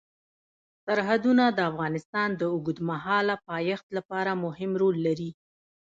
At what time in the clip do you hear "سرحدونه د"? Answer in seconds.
0.87-1.59